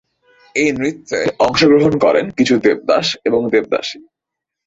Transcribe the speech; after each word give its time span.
এই 0.55 0.69
নৃত্যে 0.71 1.19
অংশগ্রহণ 1.39 1.93
করেন 1.97 2.25
কিছু 2.37 2.53
দেবদাস 2.57 3.07
এবং 3.25 3.41
দেবদাসী। 3.51 3.99